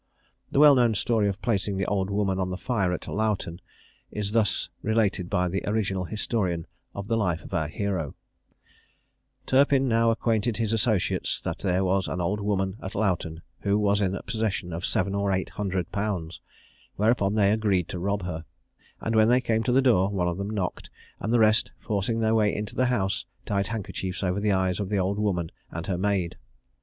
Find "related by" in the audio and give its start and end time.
4.81-5.47